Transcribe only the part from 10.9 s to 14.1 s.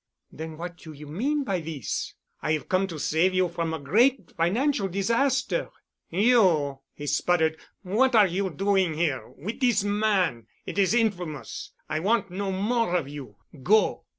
infamous. I want no more of you. Go."